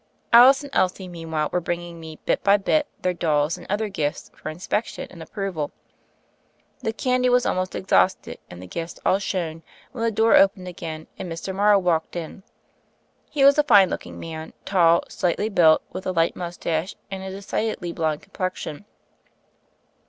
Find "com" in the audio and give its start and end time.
18.23-18.31